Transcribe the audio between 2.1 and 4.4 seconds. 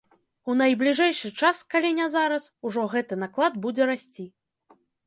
зараз, ужо гэты наклад будзе расці.